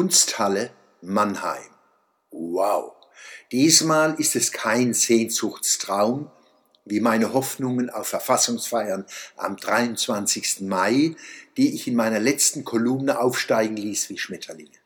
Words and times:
Kunsthalle 0.00 0.70
Mannheim. 1.02 1.68
Wow. 2.30 2.94
Diesmal 3.52 4.18
ist 4.18 4.34
es 4.34 4.50
kein 4.50 4.94
Sehnsuchtstraum, 4.94 6.30
wie 6.86 7.00
meine 7.00 7.34
Hoffnungen 7.34 7.90
auf 7.90 8.08
Verfassungsfeiern 8.08 9.04
am 9.36 9.58
23. 9.58 10.62
Mai, 10.62 11.16
die 11.58 11.74
ich 11.74 11.86
in 11.86 11.96
meiner 11.96 12.18
letzten 12.18 12.64
Kolumne 12.64 13.20
aufsteigen 13.20 13.76
ließ 13.76 14.08
wie 14.08 14.16
Schmetterlinge. 14.16 14.78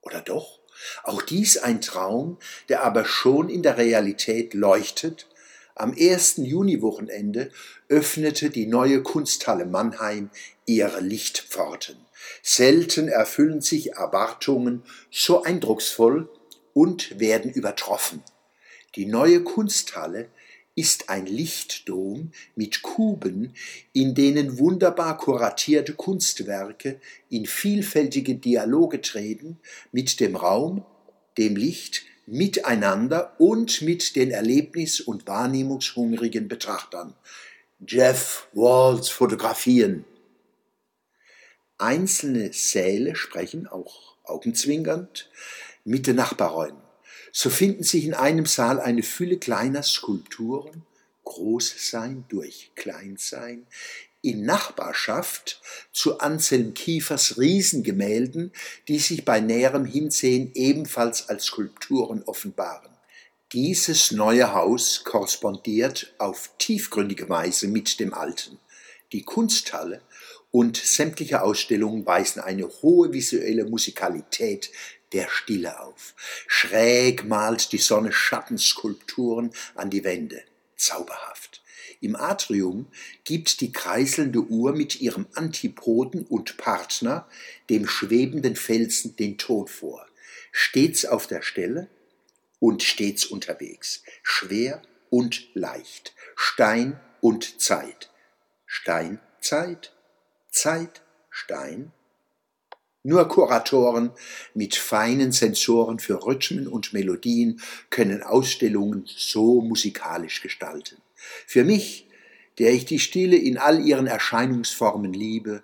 Oder 0.00 0.22
doch? 0.22 0.58
Auch 1.04 1.22
dies 1.22 1.58
ein 1.58 1.80
Traum, 1.80 2.40
der 2.68 2.82
aber 2.82 3.04
schon 3.04 3.50
in 3.50 3.62
der 3.62 3.76
Realität 3.76 4.54
leuchtet. 4.54 5.27
Am 5.78 5.92
ersten 5.92 6.44
Juniwochenende 6.44 7.52
öffnete 7.88 8.50
die 8.50 8.66
neue 8.66 9.00
Kunsthalle 9.00 9.64
Mannheim 9.64 10.28
ihre 10.66 11.00
Lichtpforten. 11.00 11.96
Selten 12.42 13.06
erfüllen 13.06 13.60
sich 13.60 13.92
Erwartungen 13.92 14.82
so 15.08 15.44
eindrucksvoll 15.44 16.28
und 16.74 17.20
werden 17.20 17.52
übertroffen. 17.52 18.24
Die 18.96 19.06
neue 19.06 19.44
Kunsthalle 19.44 20.28
ist 20.74 21.10
ein 21.10 21.26
Lichtdom 21.26 22.32
mit 22.56 22.82
Kuben, 22.82 23.54
in 23.92 24.16
denen 24.16 24.58
wunderbar 24.58 25.16
kuratierte 25.16 25.94
Kunstwerke 25.94 27.00
in 27.30 27.46
vielfältige 27.46 28.34
Dialoge 28.34 29.00
treten 29.00 29.60
mit 29.92 30.18
dem 30.18 30.34
Raum, 30.34 30.84
dem 31.36 31.54
Licht, 31.54 32.02
miteinander 32.30 33.34
und 33.38 33.80
mit 33.82 34.14
den 34.14 34.30
erlebnis- 34.30 35.00
und 35.00 35.26
wahrnehmungshungrigen 35.26 36.48
Betrachtern. 36.48 37.14
Jeff 37.86 38.48
Walls 38.52 39.08
Fotografien. 39.08 40.04
Einzelne 41.78 42.52
Säle 42.52 43.14
sprechen, 43.14 43.66
auch 43.66 44.16
augenzwinkernd, 44.24 45.30
mit 45.84 46.06
den 46.06 46.16
Nachbarräumen. 46.16 46.82
So 47.32 47.50
finden 47.50 47.84
sich 47.84 48.04
in 48.04 48.14
einem 48.14 48.46
Saal 48.46 48.80
eine 48.80 49.02
Fülle 49.02 49.38
kleiner 49.38 49.82
Skulpturen, 49.82 50.82
Großsein 51.24 52.24
durch 52.28 52.72
Kleinsein, 52.74 53.66
in 54.22 54.44
Nachbarschaft 54.44 55.60
zu 55.92 56.18
Anselm 56.18 56.74
Kiefers 56.74 57.38
Riesengemälden, 57.38 58.52
die 58.88 58.98
sich 58.98 59.24
bei 59.24 59.40
näherem 59.40 59.84
Hinsehen 59.84 60.50
ebenfalls 60.54 61.28
als 61.28 61.44
Skulpturen 61.44 62.22
offenbaren. 62.24 62.90
Dieses 63.52 64.10
neue 64.10 64.52
Haus 64.52 65.04
korrespondiert 65.04 66.14
auf 66.18 66.50
tiefgründige 66.58 67.28
Weise 67.28 67.68
mit 67.68 67.98
dem 68.00 68.12
alten. 68.12 68.58
Die 69.12 69.22
Kunsthalle 69.22 70.02
und 70.50 70.76
sämtliche 70.76 71.42
Ausstellungen 71.42 72.04
weisen 72.04 72.40
eine 72.40 72.68
hohe 72.68 73.12
visuelle 73.12 73.64
Musikalität 73.64 74.70
der 75.12 75.28
Stille 75.30 75.80
auf. 75.80 76.14
Schräg 76.46 77.24
malt 77.24 77.72
die 77.72 77.78
Sonne 77.78 78.12
Schattenskulpturen 78.12 79.52
an 79.74 79.88
die 79.90 80.04
Wände. 80.04 80.42
Zauberhaft. 80.76 81.62
Im 82.00 82.16
Atrium 82.16 82.86
gibt 83.24 83.60
die 83.60 83.72
kreiselnde 83.72 84.40
Uhr 84.40 84.72
mit 84.72 85.00
ihrem 85.00 85.26
Antipoden 85.34 86.24
und 86.26 86.56
Partner, 86.56 87.26
dem 87.70 87.86
schwebenden 87.86 88.56
Felsen, 88.56 89.16
den 89.16 89.38
Ton 89.38 89.66
vor. 89.66 90.06
Stets 90.52 91.04
auf 91.04 91.26
der 91.26 91.42
Stelle 91.42 91.88
und 92.60 92.82
stets 92.82 93.26
unterwegs. 93.26 94.02
Schwer 94.22 94.82
und 95.10 95.48
leicht. 95.54 96.14
Stein 96.36 97.00
und 97.20 97.60
Zeit. 97.60 98.10
Stein, 98.66 99.18
Zeit, 99.40 99.92
Zeit, 100.50 101.02
Stein, 101.30 101.92
nur 103.02 103.26
Kuratoren 103.28 104.10
mit 104.54 104.74
feinen 104.74 105.32
Sensoren 105.32 105.98
für 105.98 106.26
Rhythmen 106.26 106.66
und 106.66 106.92
Melodien 106.92 107.60
können 107.90 108.22
Ausstellungen 108.22 109.04
so 109.06 109.62
musikalisch 109.62 110.42
gestalten. 110.42 110.98
Für 111.46 111.64
mich, 111.64 112.08
der 112.58 112.72
ich 112.72 112.84
die 112.84 112.98
Stille 112.98 113.36
in 113.36 113.58
all 113.58 113.84
ihren 113.84 114.06
Erscheinungsformen 114.06 115.12
liebe, 115.12 115.62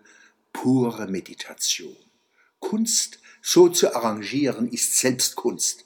pure 0.53 1.07
Meditation. 1.09 1.97
Kunst 2.61 3.19
so 3.43 3.69
zu 3.69 3.95
arrangieren 3.95 4.71
ist 4.71 4.99
selbst 4.99 5.37
Kunst. 5.37 5.85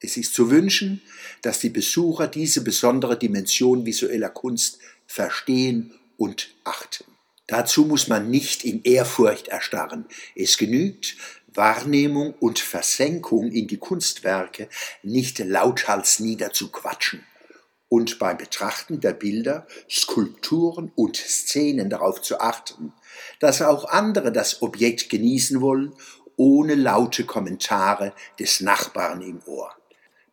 Es 0.00 0.16
ist 0.16 0.34
zu 0.34 0.50
wünschen, 0.50 1.00
dass 1.42 1.60
die 1.60 1.70
Besucher 1.70 2.26
diese 2.26 2.62
besondere 2.62 3.18
Dimension 3.18 3.86
visueller 3.86 4.28
Kunst 4.28 4.78
verstehen 5.06 5.94
und 6.16 6.50
achten. 6.64 7.04
Dazu 7.46 7.84
muss 7.86 8.08
man 8.08 8.30
nicht 8.30 8.64
in 8.64 8.82
Ehrfurcht 8.82 9.48
erstarren. 9.48 10.06
Es 10.34 10.58
genügt, 10.58 11.16
Wahrnehmung 11.54 12.34
und 12.34 12.58
Versenkung 12.58 13.50
in 13.52 13.68
die 13.68 13.76
Kunstwerke 13.76 14.68
nicht 15.02 15.38
lauthals 15.38 16.18
niederzuquatschen 16.18 17.24
und 17.92 18.18
beim 18.18 18.38
Betrachten 18.38 19.00
der 19.00 19.12
Bilder, 19.12 19.66
Skulpturen 19.86 20.90
und 20.94 21.18
Szenen 21.18 21.90
darauf 21.90 22.22
zu 22.22 22.40
achten, 22.40 22.94
dass 23.38 23.60
auch 23.60 23.84
andere 23.84 24.32
das 24.32 24.62
Objekt 24.62 25.10
genießen 25.10 25.60
wollen, 25.60 25.92
ohne 26.36 26.74
laute 26.74 27.24
Kommentare 27.24 28.14
des 28.40 28.62
Nachbarn 28.62 29.20
im 29.20 29.42
Ohr. 29.44 29.76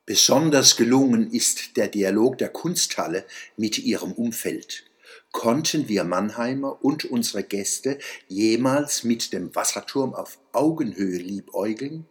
Besonders 0.05 0.77
gelungen 0.77 1.33
ist 1.33 1.75
der 1.75 1.89
Dialog 1.89 2.37
der 2.37 2.47
Kunsthalle 2.47 3.25
mit 3.57 3.77
ihrem 3.77 4.13
Umfeld. 4.13 4.85
Konnten 5.33 5.89
wir 5.89 6.05
Mannheimer 6.05 6.81
und 6.81 7.03
unsere 7.03 7.43
Gäste 7.43 7.99
jemals 8.29 9.03
mit 9.03 9.33
dem 9.33 9.53
Wasserturm 9.53 10.13
auf 10.13 10.39
Augenhöhe 10.53 11.17
liebäugeln? 11.17 12.07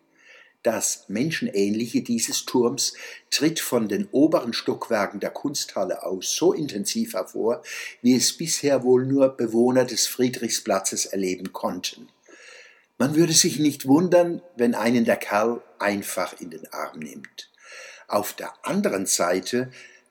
Das 0.71 1.07
Menschenähnliche 1.09 2.03
dieses 2.03 2.45
Turms 2.45 2.93
tritt 3.31 3.59
von 3.59 3.89
den 3.89 4.07
oberen 4.13 4.53
Stockwerken 4.53 5.19
der 5.19 5.31
Kunsthalle 5.31 6.03
aus 6.03 6.37
so 6.37 6.53
intensiv 6.53 7.15
hervor, 7.15 7.63
wie 8.03 8.15
es 8.15 8.37
bisher 8.37 8.85
wohl 8.85 9.07
nur 9.07 9.31
Bewohner 9.31 9.87
des 9.87 10.07
Friedrichsplatzes 10.07 11.07
erleben 11.07 11.55
konnten. 11.55 12.11
Man 12.99 13.15
würde 13.15 13.33
sich 13.33 13.59
nicht 13.59 13.87
wundern, 13.87 14.43
wenn 14.57 14.75
einen 14.75 15.07
der 15.07 15.17
Kerl 15.17 15.63
einfach 15.79 16.39
in 16.39 16.51
den 16.51 16.71
Arm 16.71 16.99
nimmt. 16.99 17.51
Auf 18.07 18.35
der 18.35 18.53
anderen 18.63 19.07
Seite 19.07 19.71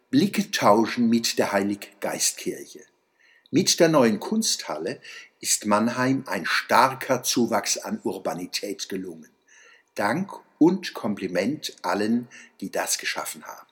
Blicke 0.09 0.49
tauschen 0.49 1.07
mit 1.07 1.37
der 1.37 1.51
Heiliggeistkirche. 1.51 2.81
Mit 3.51 3.79
der 3.79 3.89
neuen 3.89 4.19
Kunsthalle 4.19 5.01
ist 5.39 5.67
Mannheim 5.67 6.23
ein 6.25 6.47
starker 6.47 7.21
Zuwachs 7.21 7.77
an 7.77 7.99
Urbanität 8.03 8.89
gelungen. 8.89 9.36
Dank 9.97 10.31
und 10.59 10.93
Kompliment 10.93 11.75
allen, 11.81 12.27
die 12.61 12.71
das 12.71 12.97
geschaffen 12.97 13.45
haben. 13.45 13.66